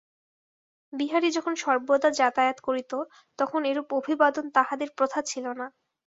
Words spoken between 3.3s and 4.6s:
তখন এরূপ অভিবাদন